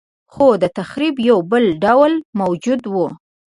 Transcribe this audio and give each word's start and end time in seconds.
خو 0.33 0.47
د 0.61 0.63
تخریب 0.77 1.15
یو 1.29 1.37
بل 1.51 1.65
ډول 1.83 2.13
موجود 2.39 2.81
و 2.93 2.95